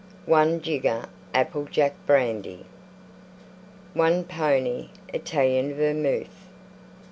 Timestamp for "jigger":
0.61-1.05